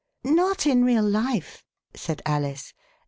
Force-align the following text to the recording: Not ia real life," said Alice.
Not 0.23 0.65
ia 0.65 0.75
real 0.77 1.07
life," 1.07 1.63
said 1.93 2.23
Alice. 2.25 2.73